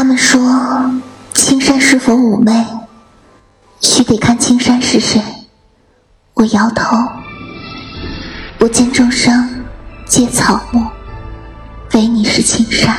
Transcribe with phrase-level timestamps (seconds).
[0.00, 0.40] 他们说
[1.34, 2.66] 青山是否妩媚？
[3.82, 5.20] 须得看青山是谁。
[6.32, 6.96] 我摇头。
[8.60, 9.62] 我见众生
[10.06, 10.86] 皆草木
[11.92, 12.96] 唯你是青山。